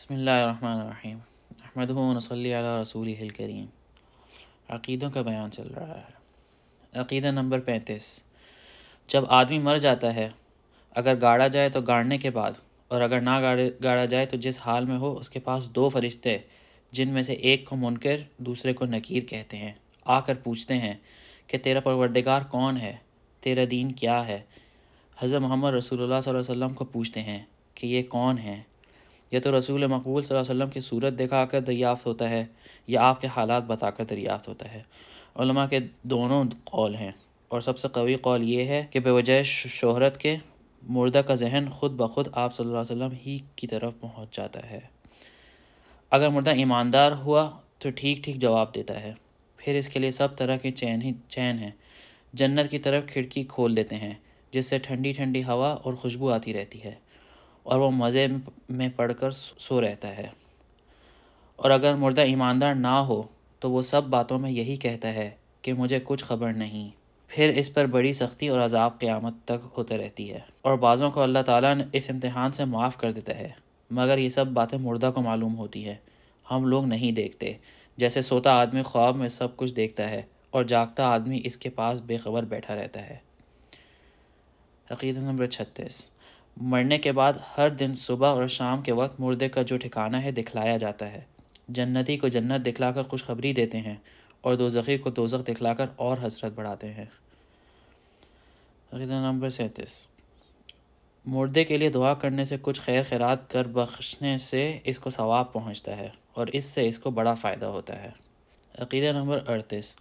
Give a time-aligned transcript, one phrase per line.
[0.00, 1.18] بسم اللہ الرحمن الرحیم۔
[1.50, 3.66] احمد صلی علی رسول الکریم۔
[4.68, 8.22] عقیدوں کا بیان چل رہا ہے۔ عقیدہ نمبر پینتیس۔
[9.08, 10.28] جب آدمی مر جاتا ہے،
[10.90, 12.50] اگر گاڑا جائے تو گاڑنے کے بعد،
[12.88, 13.30] اور اگر نہ
[13.82, 16.38] گاڑا جائے تو جس حال میں ہو، اس کے پاس دو فرشتے،
[16.90, 19.72] جن میں سے ایک کو منکر، دوسرے کو نکیر کہتے ہیں۔
[20.04, 20.94] آ کر پوچھتے ہیں
[21.46, 22.96] کہ تیرا پروردگار کون ہے؟
[23.40, 24.40] تیرا دین کیا ہے؟
[25.18, 27.44] حضرت محمد رسول اللہ صلی اللہ علیہ وسلم کو پوچھتے ہیں
[27.74, 28.62] کہ یہ کون ہیں؟
[29.30, 32.44] یا تو رسول مقبول صلی اللہ علیہ وسلم کی صورت دکھا کر دریافت ہوتا ہے
[32.86, 34.82] یا آپ کے حالات بتا کر دریافت ہوتا ہے۔
[35.36, 37.12] علماء کے دونوں قول ہیں۔
[37.48, 40.36] اور سب سے قوی قول یہ ہے کہ بے وجہ شہرت کے
[40.82, 44.70] مردہ کا ذہن خود بخود آپ صلی اللہ علیہ وسلم ہی کی طرف پہنچ جاتا
[44.70, 44.80] ہے۔
[46.10, 49.12] اگر مردہ ایماندار ہوا تو ٹھیک ٹھیک جواب دیتا ہے۔
[49.56, 51.70] پھر اس کے لیے سب طرح کے چین ہی، چین ہیں۔
[52.32, 54.14] جنت کی طرف کھڑکی کھول دیتے ہیں،
[54.50, 56.94] جس سے ٹھنڈی ٹھنڈی ہوا اور خوشبو آتی رہتی ہے۔
[57.62, 58.26] اور وہ مزے
[58.68, 60.26] میں پڑھ کر سو رہتا ہے۔
[61.56, 63.22] اور اگر مردہ ایماندار نہ ہو،
[63.58, 65.30] تو وہ سب باتوں میں یہی کہتا ہے
[65.62, 66.90] کہ مجھے کچھ خبر نہیں۔
[67.28, 71.22] پھر اس پر بڑی سختی اور عذاب قیامت تک ہوتے رہتی ہے۔ اور بعضوں کو
[71.22, 73.50] اللہ تعالیٰ نے اس امتحان سے معاف کر دیتا ہے۔
[73.90, 75.94] مگر یہ سب باتیں مردہ کو معلوم ہوتی ہے
[76.50, 77.52] ہم لوگ نہیں دیکھتے۔
[77.96, 82.00] جیسے سوتا آدمی خواب میں سب کچھ دیکھتا ہے اور جاگتا آدمی اس کے پاس
[82.00, 83.16] بے خبر بیٹھا رہتا ہے۔
[84.90, 86.10] عقیدہ نمبر چھتیس۔
[86.60, 90.30] مرنے کے بعد ہر دن صبح اور شام کے وقت مردے کا جو ٹھکانہ ہے
[90.30, 91.20] دکھلایا جاتا ہے۔
[91.68, 93.96] جنتی کو جنت دکھلا کر خوشخبری دیتے ہیں
[94.40, 97.04] اور دوزخی کو دوزخ دکھلا کر اور حسرت بڑھاتے ہیں۔
[98.92, 100.06] عقیدہ نمبر سینتیس۔
[101.24, 105.52] مردے کے لیے دعا کرنے سے کچھ خیر خیرات کر بخشنے سے اس کو ثواب
[105.52, 108.10] پہنچتا ہے اور اس سے اس کو بڑا فائدہ ہوتا ہے۔
[108.78, 109.96] عقیدہ نمبر اڑتیس۔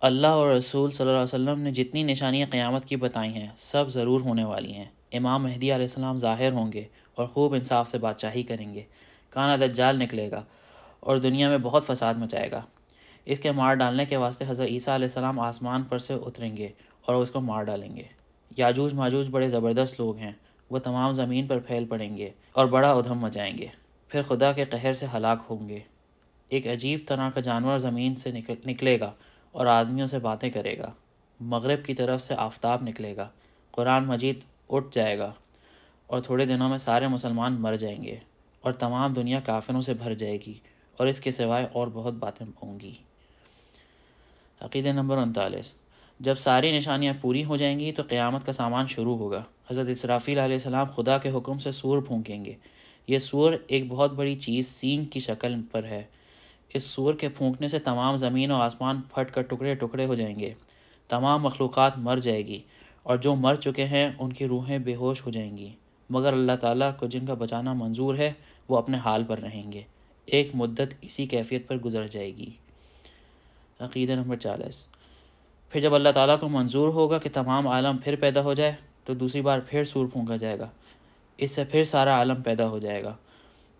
[0.00, 3.88] اللہ اور رسول صلی اللہ علیہ وسلم نے جتنی نشانیاں قیامت کی بتائی ہیں، سب
[3.88, 7.98] ضرور ہونے والی ہیں۔ امام مہدی علیہ السلام ظاہر ہوں گے اور خوب انصاف سے
[7.98, 8.82] بادشاہی کریں گے۔
[9.30, 10.44] کانا دجال نکلے گا
[11.00, 12.62] اور دنیا میں بہت فساد مچائے گا۔
[13.24, 16.68] اس کے مار ڈالنے کے واسطے حضرت عیسیٰ علیہ السلام آسمان پر سے اتریں گے
[17.06, 18.02] اور اس کو مار ڈالیں گے۔
[18.56, 20.32] یاجوج ماجوج بڑے زبردست لوگ ہیں۔
[20.70, 23.66] وہ تمام زمین پر پھیل پڑیں گے اور بڑا ادھم مچائیں گے۔
[24.08, 25.78] پھر خدا کے قہر سے ہلاک ہوں گے۔
[26.48, 28.32] ایک عجیب طرح کا جانور زمین سے
[28.66, 29.12] نکلے گا
[29.52, 30.90] اور آدمیوں سے باتیں کرے گا۔
[31.40, 33.28] مغرب کی طرف سے آفتاب نکلے گا۔
[33.70, 34.40] قرآن مجید
[34.70, 35.32] اٹھ جائے گا
[36.06, 38.16] اور تھوڑے دنوں میں سارے مسلمان مر جائیں گے
[38.60, 40.54] اور تمام دنیا کافروں سے بھر جائے گی
[40.96, 42.92] اور اس کے سوائے اور بہت باتیں ہوں گی۔
[44.60, 45.72] عقید نمبر انتالیس۔
[46.20, 50.38] جب ساری نشانیاں پوری ہو جائیں گی تو قیامت کا سامان شروع ہوگا۔ حضرت اسرافیل
[50.38, 52.54] علیہ السلام خدا کے حکم سے سور پھونکیں گے۔
[53.06, 56.02] یہ سور ایک بہت بڑی چیز سینگ کی شکل پر ہے۔
[56.74, 60.38] اس سور کے پھونکنے سے تمام زمین و آسمان پھٹ کر ٹکڑے ٹکڑے ہو جائیں
[60.38, 60.54] گے۔
[61.08, 62.60] تمام مخلوقات مر جائے گی۔
[63.10, 65.72] اور جو مر چکے ہیں، ان کی روحیں بے ہوش ہو جائیں گی۔
[66.10, 68.32] مگر اللہ تعالیٰ کو جن کا بچانا منظور ہے،
[68.68, 69.82] وہ اپنے حال پر رہیں گے۔
[70.26, 72.50] ایک مدت اسی کیفیت پر گزر جائے گی۔
[73.80, 74.88] عقیدہ نمبر چالیس۔
[75.70, 78.72] پھر جب اللہ تعالیٰ کو منظور ہوگا کہ تمام عالم پھر پیدا ہو جائے،
[79.04, 80.68] تو دوسری بار پھر سور پھونکا جائے گا۔
[81.38, 83.16] اس سے پھر سارا عالم پیدا ہو جائے گا۔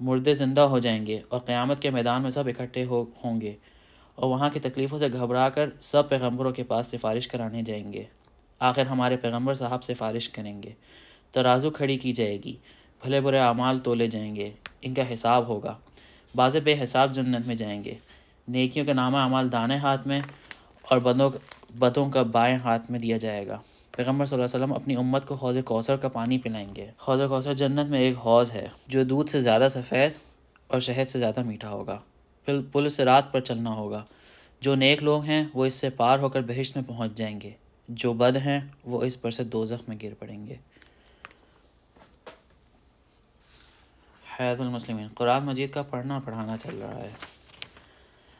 [0.00, 3.52] مردے زندہ ہو جائیں گے اور قیامت کے میدان میں سب اکٹھے ہو، ہوں گے۔
[4.14, 8.04] اور وہاں کی تکلیفوں سے گھبرا کر سب پیغمبروں کے پاس سفارش کرانے جائیں گے۔
[8.58, 10.70] آخر ہمارے پیغمبر صاحب سفارش کریں گے۔
[11.32, 12.56] ترازو کھڑی کی جائے گی،
[13.02, 14.50] بھلے برے اعمال تولے جائیں گے،
[14.82, 15.78] ان کا حساب ہوگا۔
[16.34, 17.94] بعض بے حساب جنت میں جائیں گے۔
[18.48, 20.20] نیکیوں کے نامہ اعمال دانے ہاتھ میں
[20.82, 21.30] اور بدوں
[21.78, 23.60] بدوں کا بائیں ہاتھ میں دیا جائے گا۔
[23.96, 27.20] پیغمبر صلی اللہ علیہ وسلم اپنی امت کو حوض کوثر کا پانی پلائیں گے۔ حوض
[27.28, 30.12] کوثر جنت میں ایک حوض ہے، جو دودھ سے زیادہ سفید
[30.66, 31.98] اور شہد سے زیادہ میٹھا ہوگا۔
[32.46, 34.04] پھر پل سے رات پر چلنا ہوگا۔
[34.60, 37.50] جو نیک لوگ ہیں، وہ اس سے پار ہو کر بہشت میں پہنچ جائیں گے۔
[37.88, 40.54] جو بد ہیں، وہ اس پر سے دو میں گر پڑیں گے۔
[44.40, 47.08] حیات المسلمین، قرآن مجید کا پڑھنا پڑھانا چل رہا ہے۔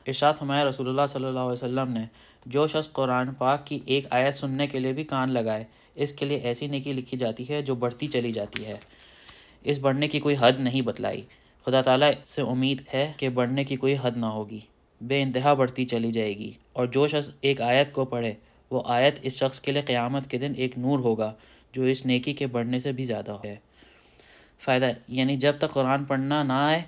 [0.06, 2.04] ارشاد ہمارے رسول اللہ صلی اللہ علیہ وسلم نے
[2.46, 5.64] جو شخص قرآن پاک کی ایک آیت سننے کے لیے بھی کان لگائے،
[5.94, 8.74] اس کے لیے ایسی نیکی لکھی جاتی ہے جو بڑھتی چلی جاتی ہے۔
[9.62, 11.22] اس بڑھنے کی کوئی حد نہیں بتلائی۔
[11.64, 14.60] خدا تعالیٰ سے امید ہے کہ بڑھنے کی کوئی حد نہ ہوگی۔
[15.00, 18.34] بے انتہا بڑھتی چلی جائے گی۔ اور جو شخص ایک آیت کو پڑھے
[18.70, 21.34] وہ آیت اس شخص کے لیے قیامت کے دن ایک نور ہوگا
[21.72, 23.56] جو اس نیکی کے بڑھنے سے بھی زیادہ ہے
[24.58, 26.82] فائدہ یعنی جب تک قرآن پڑھنا نہ آئے،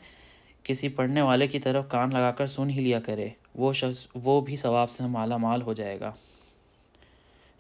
[0.63, 4.41] کسی پڑھنے والے کی طرف کان لگا کر سن ہی لیا کرے، وہ شخص، وہ
[4.41, 6.13] بھی ثواب سے مالا مال ہو جائے گا۔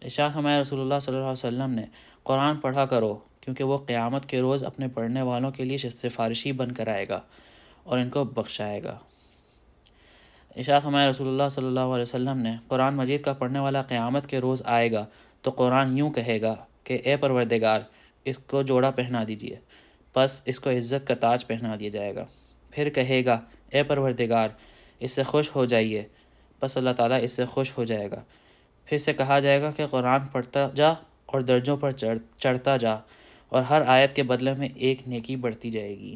[0.02, 1.84] اشاعت ہمارے رسول اللہ صلی اللہ علیہ وسلم نے،
[2.22, 6.72] قرآن پڑھا کرو، کیونکہ وہ قیامت کے روز اپنے پڑھنے والوں کے لیے سفارشی بن
[6.72, 7.20] کر آئے گا
[7.82, 8.98] اور ان کو بخشائے گا۔
[10.58, 14.26] اشاعت ہمارے رسول اللہ صلی اللہ علیہ وسلم نے، قرآن مجید کا پڑھنے والا قیامت
[14.26, 15.06] کے روز آئے گا
[15.42, 17.80] تو قرآن یوں کہے گا کہ، اے پروردگار،
[18.24, 19.56] اس کو جوڑا پہنا دیجیے
[20.16, 22.24] بس اس کو عزت کا تاج پہنا دیا جائے گا۔
[22.70, 23.40] پھر کہے گا،
[23.70, 24.48] اے پروردگار،
[24.98, 26.04] اس سے خوش ہو جائیے،
[26.62, 28.22] بس اللہ تعالیٰ اس سے خوش ہو جائے گا۔
[28.84, 30.90] پھر سے کہا جائے گا کہ، قرآن پڑھتا جا
[31.26, 32.94] اور درجوں پر چڑھ، چڑھتا جا
[33.48, 36.14] اور ہر آیت کے بدلے میں ایک نیکی بڑھتی جائے گی۔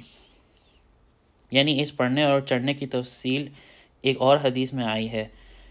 [1.51, 3.49] یعنی اس پڑھنے اور چڑھنے کی تفصیل
[4.03, 5.29] ایک اور حدیث میں آئی ہے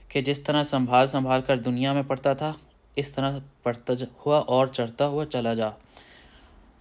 [0.07, 2.53] کہ جس طرح سنبھال سنبھال کر دنیا میں پڑھتا تھا،
[2.95, 3.93] اس طرح پڑھتا
[4.25, 5.69] ہوا اور چڑھتا ہوا چلا جا۔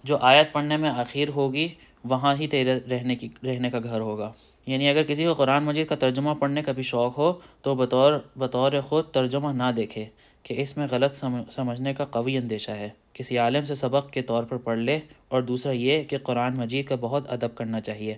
[0.03, 1.67] جو آیت پڑھنے میں آخر ہوگی،
[2.03, 4.31] وہاں ہی تیرے رہنے کی، رہنے کا گھر ہوگا۔
[4.65, 8.13] یعنی اگر کسی کو قرآن مجید کا ترجمہ پڑھنے کا بھی شوق ہو، تو بطور
[8.37, 10.05] بطور خود ترجمہ نہ دیکھے
[10.43, 14.43] کہ اس میں غلط سمجھنے کا قوی اندیشہ ہے۔ کسی عالم سے سبق کے طور
[14.43, 18.15] پر پڑھ لے، اور دوسرا یہ کہ قرآن مجید کا بہت ادب کرنا چاہیے۔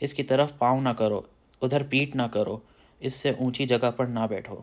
[0.00, 1.22] اس کی طرف پاؤں نہ کرو،
[1.62, 2.58] ادھر پیٹ نہ کرو۔
[3.04, 4.56] اس سے اونچی جگہ پر نہ بیٹھو۔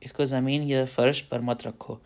[0.00, 1.96] اس کو زمین یا فرش پر مت رکھو۔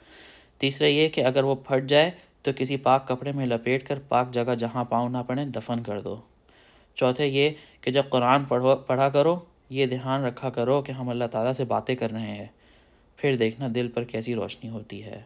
[0.59, 2.11] تیسرا یہ کہ اگر وہ پھٹ جائے
[2.43, 6.01] تو کسی پاک کپڑے میں لپیٹ کر پاک جگہ جہاں پاؤں نہ پڑیں دفن کر
[6.01, 6.21] دو۔
[6.95, 7.51] چوتھے یہ
[7.81, 11.65] کہ جب قرآن پڑھو، پڑھا کرو، یہ دھیان رکھا کرو کہ ہم اللہ تعالیٰ سے
[11.65, 12.47] باتیں کر رہے ہیں۔
[13.17, 15.23] پھر دیکھنا دل پر کیسی روشنی ہوتی ہے۔